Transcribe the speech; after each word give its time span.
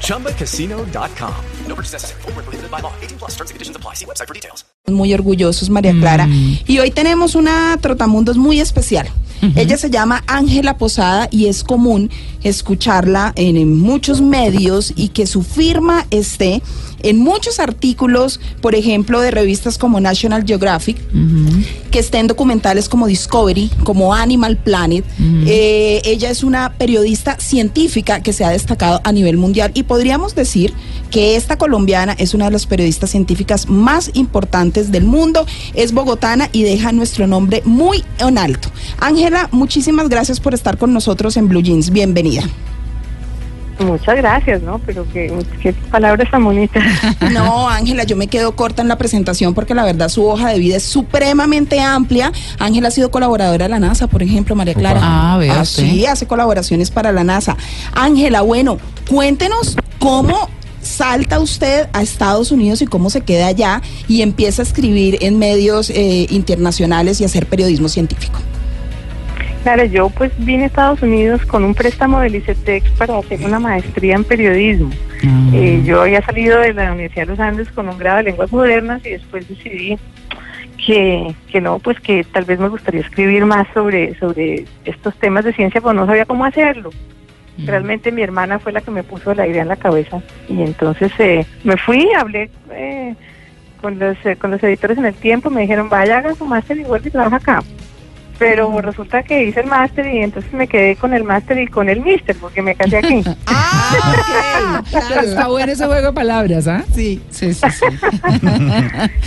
ChumbaCasino.com. 0.00 1.34
No 1.68 1.74
purchase 1.74 1.92
necessary. 1.94 2.22
Full 2.22 2.32
prohibited 2.32 2.70
by 2.70 2.80
law. 2.80 2.92
18 3.02 3.18
plus 3.18 3.32
terms 3.32 3.50
and 3.50 3.56
conditions 3.56 3.76
apply. 3.76 3.94
See 3.94 4.06
website 4.06 4.28
for 4.28 4.34
details. 4.34 4.64
muy 4.86 5.14
orgullosos, 5.14 5.70
María 5.70 5.92
Clara. 5.98 6.28
Y 6.66 6.78
hoy 6.78 6.90
tenemos 6.90 7.34
una 7.34 7.78
trotamundos 7.80 8.36
muy 8.36 8.60
especial. 8.60 9.08
Ella 9.56 9.76
se 9.76 9.90
llama 9.90 10.22
Ángela 10.26 10.78
Posada 10.78 11.28
y 11.30 11.46
es 11.46 11.64
común 11.64 12.10
escucharla 12.42 13.32
en, 13.36 13.56
en 13.58 13.78
muchos 13.78 14.22
medios 14.22 14.92
y 14.96 15.08
que 15.08 15.26
su 15.26 15.42
firma 15.42 16.06
esté 16.10 16.62
en 17.04 17.18
muchos 17.18 17.60
artículos, 17.60 18.40
por 18.60 18.74
ejemplo, 18.74 19.20
de 19.20 19.30
revistas 19.30 19.78
como 19.78 20.00
National 20.00 20.44
Geographic, 20.44 20.96
que 21.90 21.98
esté 21.98 22.18
en 22.18 22.26
documentales 22.26 22.88
como 22.88 23.06
Discovery, 23.06 23.70
como 23.84 24.14
Animal 24.14 24.56
Planet. 24.56 25.04
Eh, 25.46 26.00
ella 26.04 26.30
es 26.30 26.42
una 26.42 26.72
periodista 26.72 27.38
científica 27.38 28.20
que 28.20 28.32
se 28.32 28.44
ha 28.44 28.50
destacado 28.50 29.00
a 29.04 29.12
nivel 29.12 29.36
mundial 29.36 29.70
y 29.74 29.82
podríamos 29.82 30.34
decir 30.34 30.72
que 31.10 31.36
esta 31.36 31.58
colombiana 31.58 32.14
es 32.18 32.34
una 32.34 32.46
de 32.46 32.50
las 32.50 32.66
periodistas 32.66 33.10
científicas 33.10 33.68
más 33.68 34.10
importantes 34.14 34.90
del 34.90 35.04
mundo, 35.04 35.46
es 35.74 35.92
bogotana 35.92 36.48
y 36.52 36.62
deja 36.62 36.90
nuestro 36.92 37.26
nombre 37.26 37.62
muy 37.64 38.02
en 38.18 38.38
alto. 38.38 38.70
Ángela, 38.98 39.48
muchísimas 39.52 40.08
gracias 40.08 40.40
por 40.40 40.54
estar 40.54 40.78
con 40.78 40.92
nosotros 40.92 41.36
en 41.36 41.48
Blue 41.48 41.62
Jeans. 41.62 41.90
Bienvenida. 41.90 42.42
Muchas 43.78 44.16
gracias, 44.16 44.62
¿no? 44.62 44.78
Pero 44.86 45.06
qué, 45.12 45.32
qué 45.60 45.72
palabras 45.72 46.30
tan 46.30 46.44
bonitas. 46.44 46.82
No, 47.32 47.68
Ángela, 47.68 48.04
yo 48.04 48.16
me 48.16 48.28
quedo 48.28 48.54
corta 48.54 48.82
en 48.82 48.88
la 48.88 48.96
presentación 48.96 49.54
porque 49.54 49.74
la 49.74 49.84
verdad 49.84 50.08
su 50.08 50.24
hoja 50.26 50.50
de 50.50 50.58
vida 50.58 50.76
es 50.76 50.84
supremamente 50.84 51.80
amplia. 51.80 52.32
Ángela 52.58 52.88
ha 52.88 52.90
sido 52.90 53.10
colaboradora 53.10 53.64
de 53.64 53.68
la 53.68 53.80
NASA, 53.80 54.06
por 54.06 54.22
ejemplo, 54.22 54.54
María 54.54 54.74
Clara. 54.74 55.00
Ah, 55.02 55.36
vea 55.38 55.60
Ah, 55.60 55.64
sí, 55.64 56.06
hace 56.06 56.26
colaboraciones 56.26 56.90
para 56.90 57.12
la 57.12 57.24
NASA. 57.24 57.56
Ángela, 57.92 58.42
bueno, 58.42 58.78
cuéntenos 59.08 59.76
cómo 59.98 60.48
salta 60.84 61.40
usted 61.40 61.88
a 61.92 62.02
Estados 62.02 62.52
Unidos 62.52 62.82
y 62.82 62.86
cómo 62.86 63.10
se 63.10 63.22
queda 63.22 63.46
allá 63.48 63.82
y 64.06 64.22
empieza 64.22 64.62
a 64.62 64.64
escribir 64.64 65.18
en 65.22 65.38
medios 65.38 65.90
eh, 65.90 66.26
internacionales 66.30 67.20
y 67.20 67.24
hacer 67.24 67.46
periodismo 67.46 67.88
científico. 67.88 68.38
Claro, 69.64 69.86
yo 69.86 70.10
pues 70.10 70.30
vine 70.36 70.64
a 70.64 70.66
Estados 70.66 71.00
Unidos 71.00 71.46
con 71.46 71.64
un 71.64 71.74
préstamo 71.74 72.20
del 72.20 72.34
ICETEX 72.34 72.90
para 72.98 73.16
hacer 73.16 73.40
una 73.42 73.58
maestría 73.58 74.14
en 74.14 74.22
periodismo. 74.22 74.90
Eh, 75.54 75.80
yo 75.86 76.02
había 76.02 76.20
salido 76.20 76.60
de 76.60 76.74
la 76.74 76.92
Universidad 76.92 77.22
de 77.22 77.30
los 77.30 77.40
Andes 77.40 77.70
con 77.70 77.88
un 77.88 77.96
grado 77.96 78.18
de 78.18 78.24
lenguas 78.24 78.52
modernas 78.52 79.00
y 79.06 79.08
después 79.08 79.48
decidí 79.48 79.96
que, 80.86 81.34
que 81.50 81.62
no, 81.62 81.78
pues 81.78 81.98
que 81.98 82.24
tal 82.24 82.44
vez 82.44 82.60
me 82.60 82.68
gustaría 82.68 83.00
escribir 83.00 83.46
más 83.46 83.66
sobre, 83.72 84.14
sobre 84.18 84.66
estos 84.84 85.16
temas 85.16 85.46
de 85.46 85.54
ciencia, 85.54 85.80
pero 85.80 85.94
no 85.94 86.04
sabía 86.04 86.26
cómo 86.26 86.44
hacerlo. 86.44 86.90
Realmente 87.56 88.12
mi 88.12 88.20
hermana 88.20 88.58
fue 88.58 88.70
la 88.70 88.82
que 88.82 88.90
me 88.90 89.02
puso 89.02 89.32
la 89.32 89.46
idea 89.46 89.62
en 89.62 89.68
la 89.68 89.76
cabeza 89.76 90.20
y 90.46 90.60
entonces 90.60 91.10
eh, 91.18 91.46
me 91.62 91.78
fui, 91.78 92.06
hablé 92.12 92.50
eh, 92.70 93.14
con, 93.80 93.98
los, 93.98 94.18
eh, 94.26 94.36
con 94.36 94.50
los 94.50 94.62
editores 94.62 94.98
en 94.98 95.06
el 95.06 95.14
tiempo, 95.14 95.48
me 95.48 95.62
dijeron 95.62 95.88
vaya, 95.88 96.18
haga 96.18 96.34
su 96.34 96.44
máster 96.44 96.76
y 96.76 96.84
vuelve 96.84 97.08
y 97.08 97.12
trabaja 97.12 97.36
acá. 97.36 97.62
Pero 98.38 98.80
resulta 98.80 99.22
que 99.22 99.44
hice 99.44 99.60
el 99.60 99.66
máster 99.66 100.06
y 100.06 100.18
entonces 100.18 100.52
me 100.52 100.66
quedé 100.66 100.96
con 100.96 101.14
el 101.14 101.24
máster 101.24 101.58
y 101.58 101.66
con 101.68 101.88
el 101.88 102.00
mister 102.00 102.36
porque 102.36 102.62
me 102.62 102.74
casé 102.74 102.98
aquí. 102.98 103.22
Ah, 103.46 104.80
ok, 104.80 104.88
claro. 104.90 105.28
Está 105.28 105.48
bueno 105.48 105.72
ese 105.72 105.86
juego 105.86 106.08
de 106.08 106.12
palabras, 106.12 106.66
¿ah? 106.66 106.84
Sí. 106.94 107.20
Sí, 107.30 107.52
sí, 107.54 107.66
sí. 107.70 107.86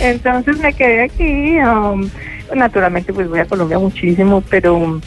Entonces 0.00 0.58
me 0.58 0.72
quedé 0.72 1.04
aquí. 1.04 1.58
um, 1.60 2.08
naturalmente, 2.54 3.12
pues 3.12 3.28
voy 3.28 3.38
a 3.38 3.44
Colombia 3.44 3.78
muchísimo, 3.78 4.42
pero 4.48 4.74
um, 4.74 5.00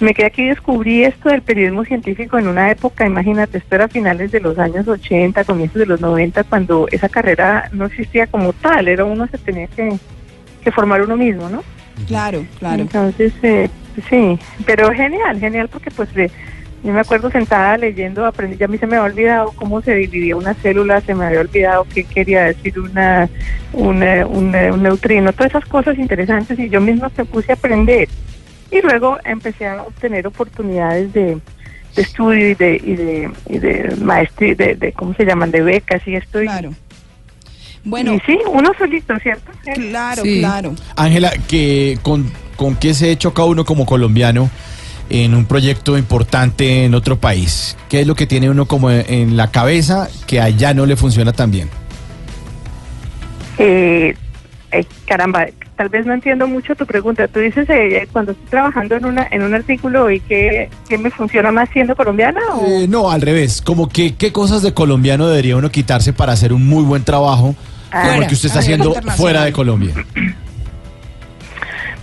me 0.00 0.14
quedé 0.14 0.26
aquí 0.26 0.42
y 0.42 0.48
descubrí 0.48 1.04
esto 1.04 1.28
del 1.28 1.42
periodismo 1.42 1.84
científico 1.84 2.38
en 2.38 2.48
una 2.48 2.70
época, 2.70 3.06
imagínate, 3.06 3.58
esto 3.58 3.74
era 3.74 3.84
a 3.86 3.88
finales 3.88 4.30
de 4.30 4.40
los 4.40 4.58
años 4.58 4.86
80, 4.86 5.44
comienzos 5.44 5.78
de 5.78 5.86
los 5.86 6.00
90, 6.00 6.44
cuando 6.44 6.86
esa 6.90 7.08
carrera 7.08 7.68
no 7.72 7.86
existía 7.86 8.26
como 8.26 8.52
tal, 8.52 8.88
era 8.88 9.04
uno 9.04 9.26
se 9.28 9.38
tenía 9.38 9.66
que, 9.68 9.96
que 10.62 10.72
formar 10.72 11.02
uno 11.02 11.16
mismo, 11.16 11.48
¿no? 11.48 11.62
Claro, 12.06 12.44
claro. 12.58 12.82
Entonces, 12.82 13.32
eh, 13.42 13.68
sí, 14.10 14.38
pero 14.64 14.90
genial, 14.92 15.38
genial, 15.40 15.68
porque 15.68 15.90
pues 15.90 16.08
yo 16.84 16.92
me 16.92 17.00
acuerdo 17.00 17.30
sentada 17.30 17.76
leyendo, 17.78 18.24
aprendí, 18.24 18.56
ya 18.56 18.66
a 18.66 18.68
mí 18.68 18.78
se 18.78 18.86
me 18.86 18.96
había 18.96 19.10
olvidado 19.12 19.52
cómo 19.56 19.80
se 19.82 19.94
dividía 19.94 20.36
una 20.36 20.54
célula, 20.54 21.00
se 21.00 21.14
me 21.14 21.24
había 21.24 21.40
olvidado 21.40 21.86
qué 21.92 22.04
quería 22.04 22.44
decir 22.44 22.78
una, 22.78 23.28
una- 23.72 24.26
una- 24.26 24.72
un 24.72 24.82
neutrino, 24.82 25.32
todas 25.32 25.50
esas 25.50 25.64
cosas 25.66 25.98
interesantes 25.98 26.58
y 26.58 26.68
yo 26.68 26.80
misma 26.80 27.10
me 27.16 27.24
puse 27.24 27.50
a 27.52 27.54
aprender. 27.56 28.08
Y 28.70 28.82
luego 28.82 29.18
empecé 29.24 29.66
a 29.66 29.82
obtener 29.82 30.26
oportunidades 30.26 31.12
de, 31.12 31.38
de 31.96 32.02
estudio 32.02 32.50
y 32.50 32.54
de, 32.54 32.80
y 32.84 32.94
de, 32.94 33.30
y 33.48 33.58
de 33.58 33.96
maestría, 34.00 34.54
de, 34.54 34.74
de, 34.74 34.92
¿cómo 34.92 35.14
se 35.14 35.24
llaman?, 35.24 35.50
de 35.50 35.62
becas 35.62 36.06
y 36.06 36.14
esto. 36.16 36.40
Claro. 36.40 36.72
Bueno, 37.88 38.14
y 38.14 38.20
sí, 38.26 38.36
uno 38.52 38.72
solito, 38.76 39.16
¿cierto? 39.20 39.52
claro, 39.90 40.22
Sí. 40.24 40.40
claro. 40.40 40.74
Ángela, 40.96 41.32
que 41.48 41.98
con, 42.02 42.30
¿con 42.56 42.74
qué 42.74 42.92
se 42.94 43.16
choca 43.16 43.44
uno 43.44 43.64
como 43.64 43.86
colombiano 43.86 44.50
en 45.08 45.34
un 45.36 45.44
proyecto 45.44 45.96
importante 45.96 46.84
en 46.84 46.94
otro 46.96 47.16
país? 47.20 47.76
¿Qué 47.88 48.00
es 48.00 48.06
lo 48.08 48.16
que 48.16 48.26
tiene 48.26 48.50
uno 48.50 48.66
como 48.66 48.90
en 48.90 49.36
la 49.36 49.52
cabeza 49.52 50.08
que 50.26 50.40
allá 50.40 50.74
no 50.74 50.84
le 50.84 50.96
funciona 50.96 51.32
tan 51.32 51.52
bien? 51.52 51.70
Eh, 53.58 54.14
eh, 54.78 54.86
caramba, 55.06 55.46
tal 55.76 55.88
vez 55.88 56.06
no 56.06 56.14
entiendo 56.14 56.46
mucho 56.46 56.74
tu 56.74 56.86
pregunta. 56.86 57.28
Tú 57.28 57.40
dices, 57.40 57.68
eh, 57.68 58.08
cuando 58.12 58.32
estoy 58.32 58.48
trabajando 58.48 58.96
en, 58.96 59.04
una, 59.04 59.26
en 59.30 59.42
un 59.42 59.54
artículo 59.54 60.10
y 60.10 60.20
que, 60.20 60.70
que 60.88 60.98
me 60.98 61.10
funciona 61.10 61.52
más 61.52 61.68
siendo 61.70 61.94
colombiana 61.96 62.40
o... 62.54 62.66
Eh, 62.66 62.86
no, 62.88 63.10
al 63.10 63.20
revés, 63.20 63.60
como 63.62 63.88
que 63.88 64.14
qué 64.14 64.32
cosas 64.32 64.62
de 64.62 64.74
colombiano 64.74 65.28
debería 65.28 65.56
uno 65.56 65.70
quitarse 65.70 66.12
para 66.12 66.32
hacer 66.32 66.52
un 66.52 66.66
muy 66.66 66.84
buen 66.84 67.04
trabajo 67.04 67.54
Ah, 67.90 68.08
como 68.08 68.22
el 68.22 68.28
que 68.28 68.34
usted 68.34 68.48
está 68.48 68.60
haciendo 68.60 68.94
fuera 69.16 69.44
de 69.44 69.52
Colombia. 69.52 69.94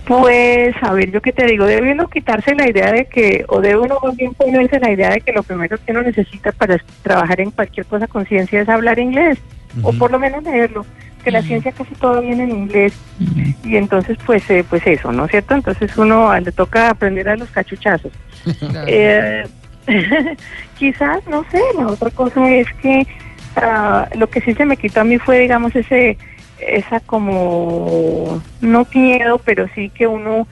Pues, 0.06 0.74
a 0.82 0.92
ver, 0.92 1.10
yo 1.10 1.22
qué 1.22 1.32
te 1.32 1.46
digo, 1.46 1.64
debe 1.64 1.92
uno 1.92 2.08
quitarse 2.08 2.54
la 2.54 2.68
idea 2.68 2.92
de 2.92 3.06
que, 3.06 3.44
o 3.48 3.60
debe 3.60 3.78
uno 3.78 3.98
más 4.02 4.14
bien 4.16 4.34
ponerse 4.34 4.78
la 4.78 4.90
idea 4.90 5.10
de 5.10 5.22
que 5.22 5.32
lo 5.32 5.42
primero 5.42 5.78
que 5.78 5.92
uno 5.92 6.02
necesita 6.02 6.52
para 6.52 6.78
trabajar 7.02 7.40
en 7.40 7.50
cualquier 7.50 7.86
cosa 7.86 8.06
con 8.06 8.26
ciencia 8.26 8.60
es 8.60 8.68
hablar 8.68 8.98
inglés, 8.98 9.38
o 9.82 9.92
por 9.94 10.10
lo 10.10 10.18
menos 10.18 10.44
leerlo, 10.44 10.84
que 11.24 11.30
la 11.30 11.40
ciencia 11.40 11.72
casi 11.72 11.94
todo 11.94 12.20
viene 12.20 12.44
en 12.44 12.50
inglés, 12.50 12.92
y 13.64 13.76
entonces, 13.76 14.18
pues, 14.26 14.48
eh, 14.50 14.62
pues 14.68 14.86
eso, 14.86 15.10
¿no 15.10 15.24
es 15.24 15.30
cierto? 15.30 15.54
Entonces 15.54 15.96
uno 15.96 16.30
ah, 16.30 16.38
le 16.38 16.52
toca 16.52 16.90
aprender 16.90 17.28
a 17.28 17.36
los 17.36 17.50
cachuchazos. 17.50 18.12
Eh, 18.86 19.44
quizás, 20.78 21.26
no 21.26 21.44
sé, 21.50 21.60
la 21.78 21.86
otra 21.86 22.10
cosa 22.10 22.50
es 22.50 22.66
que 22.74 23.06
ah, 23.56 24.06
lo 24.16 24.28
que 24.28 24.42
sí 24.42 24.54
se 24.54 24.66
me 24.66 24.76
quitó 24.76 25.00
a 25.00 25.04
mí 25.04 25.18
fue, 25.18 25.40
digamos, 25.40 25.74
ese, 25.74 26.18
esa 26.58 27.00
como, 27.00 28.42
no 28.60 28.86
miedo, 28.94 29.40
pero 29.44 29.66
sí 29.74 29.90
que 29.90 30.06
uno 30.06 30.46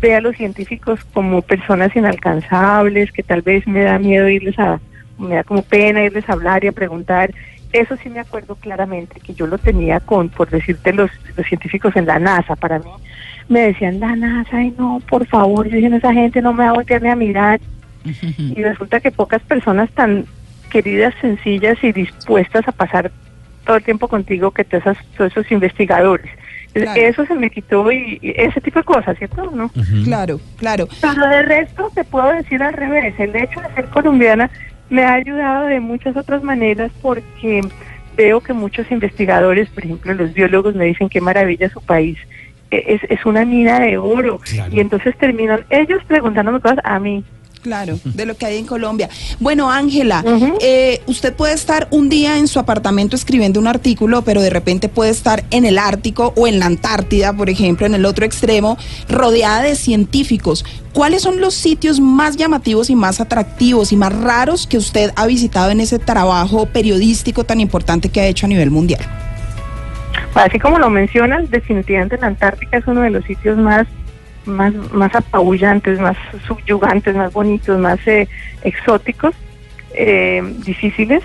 ve 0.00 0.14
a 0.14 0.20
los 0.20 0.36
científicos 0.36 1.00
como 1.12 1.42
personas 1.42 1.94
inalcanzables, 1.96 3.12
que 3.12 3.22
tal 3.22 3.42
vez 3.42 3.66
me 3.66 3.82
da 3.82 3.98
miedo 3.98 4.28
irles 4.28 4.58
a, 4.58 4.80
me 5.18 5.36
da 5.36 5.44
como 5.44 5.62
pena 5.62 6.04
irles 6.04 6.28
a 6.28 6.32
hablar 6.32 6.64
y 6.64 6.68
a 6.68 6.72
preguntar. 6.72 7.32
Eso 7.72 7.96
sí 8.02 8.08
me 8.08 8.20
acuerdo 8.20 8.54
claramente 8.54 9.20
que 9.20 9.34
yo 9.34 9.46
lo 9.46 9.58
tenía 9.58 10.00
con, 10.00 10.30
por 10.30 10.48
decirte, 10.48 10.92
los, 10.92 11.10
los 11.36 11.46
científicos 11.46 11.94
en 11.96 12.06
la 12.06 12.18
NASA. 12.18 12.56
Para 12.56 12.78
mí 12.78 12.90
me 13.48 13.60
decían, 13.60 14.00
la 14.00 14.16
NASA, 14.16 14.58
ay 14.58 14.74
no, 14.78 15.02
por 15.08 15.26
favor, 15.26 15.68
yo 15.68 15.76
dije, 15.76 15.88
"No, 15.88 15.96
esa 15.96 16.12
gente 16.12 16.40
no 16.40 16.52
me 16.52 16.64
va 16.64 16.70
a 16.70 16.74
voltear 16.74 17.02
ni 17.02 17.08
a 17.08 17.16
mirar. 17.16 17.60
Y 18.38 18.62
resulta 18.62 19.00
que 19.00 19.10
pocas 19.10 19.42
personas 19.42 19.90
tan 19.90 20.24
queridas, 20.70 21.14
sencillas 21.20 21.82
y 21.82 21.92
dispuestas 21.92 22.66
a 22.68 22.72
pasar 22.72 23.10
todo 23.68 23.76
el 23.76 23.84
tiempo 23.84 24.08
contigo 24.08 24.50
que 24.50 24.64
te 24.64 24.78
esas, 24.78 24.96
todos 25.14 25.30
esos 25.30 25.52
investigadores. 25.52 26.30
Claro. 26.72 26.98
Eso 27.00 27.26
se 27.26 27.34
me 27.34 27.50
quitó 27.50 27.92
y, 27.92 28.18
y 28.22 28.32
ese 28.34 28.62
tipo 28.62 28.78
de 28.78 28.84
cosas, 28.86 29.18
¿cierto? 29.18 29.50
¿No? 29.54 29.70
Claro, 30.04 30.40
claro. 30.56 30.88
Pero 31.02 31.26
de 31.28 31.42
resto 31.42 31.90
te 31.94 32.02
puedo 32.04 32.28
decir 32.32 32.62
al 32.62 32.72
revés, 32.72 33.14
el 33.18 33.36
hecho 33.36 33.60
de 33.60 33.74
ser 33.74 33.84
colombiana 33.90 34.48
me 34.88 35.04
ha 35.04 35.12
ayudado 35.14 35.66
de 35.66 35.80
muchas 35.80 36.16
otras 36.16 36.42
maneras 36.42 36.90
porque 37.02 37.60
veo 38.16 38.40
que 38.40 38.54
muchos 38.54 38.90
investigadores, 38.90 39.68
por 39.68 39.84
ejemplo 39.84 40.14
los 40.14 40.32
biólogos, 40.32 40.74
me 40.74 40.86
dicen 40.86 41.10
qué 41.10 41.20
maravilla 41.20 41.68
su 41.68 41.82
país. 41.82 42.16
E- 42.70 42.84
Es, 42.94 43.02
es 43.10 43.26
una 43.26 43.44
mina 43.44 43.80
de 43.80 43.98
oro 43.98 44.38
Claro. 44.38 44.72
y 44.74 44.80
entonces 44.80 45.14
terminan 45.18 45.60
ellos 45.68 46.02
preguntándome 46.06 46.60
cosas 46.60 46.78
a 46.84 46.98
mí 46.98 47.22
Claro, 47.62 47.98
de 48.04 48.24
lo 48.24 48.36
que 48.36 48.46
hay 48.46 48.58
en 48.58 48.66
Colombia. 48.66 49.08
Bueno, 49.40 49.70
Ángela, 49.70 50.24
eh, 50.60 51.00
usted 51.06 51.34
puede 51.34 51.54
estar 51.54 51.88
un 51.90 52.08
día 52.08 52.38
en 52.38 52.46
su 52.46 52.60
apartamento 52.60 53.16
escribiendo 53.16 53.58
un 53.58 53.66
artículo, 53.66 54.22
pero 54.22 54.40
de 54.40 54.50
repente 54.50 54.88
puede 54.88 55.10
estar 55.10 55.44
en 55.50 55.64
el 55.64 55.76
Ártico 55.78 56.32
o 56.36 56.46
en 56.46 56.60
la 56.60 56.66
Antártida, 56.66 57.32
por 57.32 57.50
ejemplo, 57.50 57.86
en 57.86 57.94
el 57.94 58.04
otro 58.04 58.24
extremo, 58.24 58.78
rodeada 59.08 59.62
de 59.62 59.74
científicos. 59.74 60.64
¿Cuáles 60.92 61.22
son 61.22 61.40
los 61.40 61.54
sitios 61.54 62.00
más 62.00 62.36
llamativos 62.36 62.90
y 62.90 62.94
más 62.94 63.20
atractivos 63.20 63.92
y 63.92 63.96
más 63.96 64.14
raros 64.14 64.66
que 64.66 64.78
usted 64.78 65.10
ha 65.16 65.26
visitado 65.26 65.70
en 65.70 65.80
ese 65.80 65.98
trabajo 65.98 66.66
periodístico 66.66 67.44
tan 67.44 67.60
importante 67.60 68.08
que 68.08 68.20
ha 68.20 68.26
hecho 68.26 68.46
a 68.46 68.48
nivel 68.48 68.70
mundial? 68.70 69.00
Así 70.34 70.58
como 70.58 70.78
lo 70.78 70.90
mencionas, 70.90 71.50
definitivamente 71.50 72.18
la 72.18 72.28
Antártica 72.28 72.78
es 72.78 72.86
uno 72.86 73.00
de 73.00 73.10
los 73.10 73.24
sitios 73.24 73.58
más 73.58 73.86
más 74.48 74.72
más 74.92 75.14
apabullantes, 75.14 76.00
más 76.00 76.16
subyugantes, 76.46 77.14
más 77.14 77.32
bonitos, 77.32 77.78
más 77.78 77.98
eh, 78.06 78.26
exóticos, 78.62 79.34
eh, 79.94 80.42
difíciles. 80.64 81.22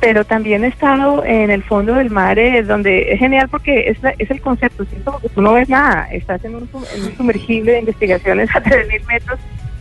Pero 0.00 0.24
también 0.24 0.64
he 0.64 0.66
estado 0.66 1.24
en 1.24 1.50
el 1.50 1.62
fondo 1.62 1.94
del 1.94 2.10
mar, 2.10 2.38
eh, 2.38 2.62
donde 2.62 3.12
es 3.12 3.18
genial 3.18 3.48
porque 3.48 3.88
es, 3.88 4.02
la- 4.02 4.14
es 4.18 4.30
el 4.30 4.40
concepto, 4.42 4.84
¿cierto? 4.84 5.12
Porque 5.12 5.30
tú 5.30 5.40
no 5.40 5.54
ves 5.54 5.68
nada, 5.70 6.08
estás 6.12 6.44
en 6.44 6.56
un, 6.56 6.68
sumergible 7.16 7.72
de 7.72 7.78
investigaciones 7.78 8.50
a 8.54 8.62
3.000 8.62 9.06
metros 9.06 9.38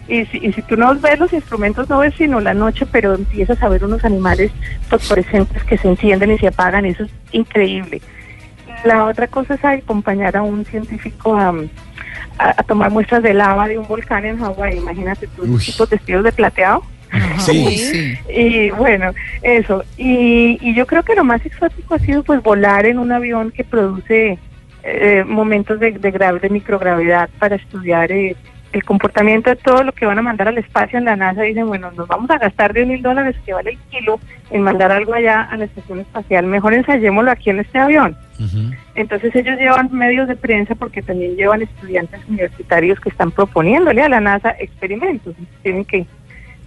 y 0.07 0.23
si, 0.25 0.37
y 0.37 0.51
tú 0.61 0.77
no 0.77 0.95
ves 0.95 1.19
los 1.19 1.33
instrumentos, 1.33 1.89
no 1.89 1.99
ves 1.99 2.13
sino 2.17 2.39
la 2.39 2.53
noche, 2.53 2.85
pero 2.89 3.15
empiezas 3.15 3.61
a 3.61 3.67
ver 3.69 3.83
unos 3.83 4.05
animales 4.05 4.51
fosforescentes 4.87 5.61
que 5.65 5.77
se 5.77 5.89
encienden 5.89 6.31
y 6.31 6.37
se 6.37 6.47
apagan, 6.47 6.85
eso 6.85 7.03
es 7.03 7.11
increíble. 7.33 8.01
La 8.85 9.05
otra 9.05 9.27
cosa 9.27 9.55
es 9.55 9.65
acompañar 9.65 10.37
a 10.37 10.41
un 10.43 10.63
científico 10.63 11.35
a, 11.35 11.53
a- 12.37 12.55
a 12.57 12.63
tomar 12.63 12.91
muestras 12.91 13.23
de 13.23 13.33
lava 13.33 13.67
de 13.67 13.77
un 13.77 13.87
volcán 13.87 14.25
en 14.25 14.37
Hawái. 14.39 14.77
Imagínate 14.77 15.27
tú, 15.35 15.57
tipos 15.59 15.89
vestidos 15.89 16.23
de 16.23 16.31
plateado. 16.31 16.83
Sí. 17.39 17.65
Sí. 17.93 18.17
Y 18.35 18.69
bueno, 18.71 19.11
eso. 19.41 19.83
Y, 19.97 20.57
y 20.61 20.73
yo 20.73 20.87
creo 20.87 21.03
que 21.03 21.13
lo 21.15 21.23
más 21.23 21.45
exótico 21.45 21.93
ha 21.95 21.99
sido 21.99 22.23
pues 22.23 22.41
volar 22.41 22.85
en 22.85 22.97
un 22.97 23.11
avión 23.11 23.51
que 23.51 23.63
produce 23.63 24.37
eh, 24.83 25.23
momentos 25.27 25.79
de, 25.79 25.91
de, 25.91 26.13
gra- 26.13 26.39
de 26.39 26.49
microgravedad 26.49 27.29
para 27.39 27.55
estudiar 27.55 28.11
eh, 28.11 28.35
el 28.73 28.83
comportamiento 28.83 29.51
de 29.51 29.55
todo 29.55 29.83
lo 29.83 29.91
que 29.91 30.05
van 30.05 30.19
a 30.19 30.23
mandar 30.23 30.47
al 30.47 30.57
espacio 30.57 30.97
en 30.97 31.05
la 31.05 31.15
NASA. 31.15 31.43
Dicen, 31.43 31.67
bueno, 31.67 31.91
nos 31.91 32.07
vamos 32.07 32.29
a 32.31 32.39
gastar 32.39 32.73
10 32.73 32.87
mil 32.87 33.01
dólares 33.01 33.35
que 33.45 33.53
vale 33.53 33.71
el 33.71 33.77
kilo 33.89 34.19
en 34.49 34.63
mandar 34.63 34.91
algo 34.91 35.13
allá 35.13 35.43
a 35.43 35.55
la 35.55 35.65
estación 35.65 35.99
espacial. 35.99 36.47
Mejor 36.47 36.73
ensayémoslo 36.73 37.31
aquí 37.31 37.51
en 37.51 37.59
este 37.59 37.79
avión. 37.79 38.17
Entonces 38.95 39.33
ellos 39.35 39.57
llevan 39.57 39.89
medios 39.91 40.27
de 40.27 40.35
prensa 40.35 40.75
porque 40.75 41.01
también 41.01 41.35
llevan 41.35 41.61
estudiantes 41.61 42.19
universitarios 42.27 42.99
que 42.99 43.09
están 43.09 43.31
proponiéndole 43.31 44.01
a 44.01 44.09
la 44.09 44.19
NASA 44.19 44.55
experimentos. 44.59 45.35
Tienen 45.61 45.85
que 45.85 46.05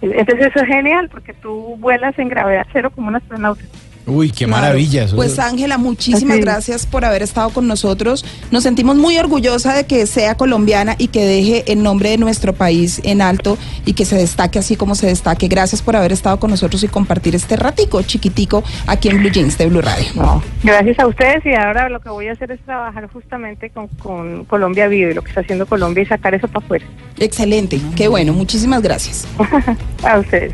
entonces 0.01 0.47
eso 0.47 0.59
es 0.59 0.67
genial 0.67 1.09
porque 1.09 1.33
tú 1.33 1.75
vuelas 1.79 2.17
en 2.19 2.29
gravedad 2.29 2.67
cero 2.71 2.91
como 2.93 3.07
un 3.07 3.15
astronauta. 3.15 3.63
Uy, 4.07 4.31
qué 4.31 4.45
Claro. 4.45 4.61
maravilla. 4.61 5.03
eso. 5.03 5.15
Pues 5.17 5.37
Ángela, 5.37 5.77
muchísimas 5.77 6.35
Así. 6.35 6.41
gracias 6.41 6.85
por 6.85 7.03
haber 7.05 7.21
estado 7.21 7.49
con 7.49 7.67
nosotros. 7.67 8.23
Nos 8.51 8.63
sentimos 8.63 8.95
muy 8.95 9.17
orgullosa 9.17 9.73
de 9.75 9.85
que 9.85 10.07
sea 10.07 10.35
colombiana 10.35 10.95
y 10.97 11.09
que 11.09 11.25
deje 11.25 11.71
el 11.71 11.83
nombre 11.83 12.09
de 12.11 12.17
nuestro 12.17 12.53
país 12.53 13.01
en 13.03 13.21
alto 13.21 13.57
y 13.85 13.93
que 13.93 14.05
se 14.05 14.15
destaque 14.15 14.59
así 14.59 14.75
como 14.77 14.95
se 14.95 15.07
destaque. 15.07 15.47
Gracias 15.49 15.81
por 15.81 15.95
haber 15.95 16.13
estado 16.13 16.39
con 16.39 16.49
nosotros 16.51 16.81
y 16.83 16.87
compartir 16.87 17.35
este 17.35 17.57
ratico 17.57 18.01
chiquitico 18.01 18.63
aquí 18.87 19.09
en 19.09 19.19
Blue 19.19 19.29
Jeans 19.29 19.57
de 19.57 19.65
Blue 19.67 19.81
Radio. 19.81 20.07
No. 20.15 20.41
Gracias 20.63 20.97
a 20.99 21.07
ustedes 21.07 21.45
y 21.45 21.53
ahora 21.53 21.89
lo 21.89 21.99
que 21.99 22.09
voy 22.09 22.27
a 22.29 22.31
hacer 22.31 22.51
es 22.51 22.59
trabajar 22.61 23.09
justamente 23.11 23.69
con, 23.71 23.87
con 23.87 24.45
Colombia 24.45 24.87
Vive, 24.87 25.13
lo 25.13 25.21
que 25.21 25.29
está 25.29 25.41
haciendo 25.41 25.65
Colombia 25.65 26.03
y 26.03 26.05
sacar 26.05 26.33
eso 26.33 26.47
para 26.47 26.63
afuera. 26.65 26.85
Excelente, 27.19 27.81
qué 27.95 28.07
bueno, 28.07 28.31
muchísimas 28.33 28.81
gracias. 28.81 29.27
a 30.03 30.19
ustedes. 30.19 30.53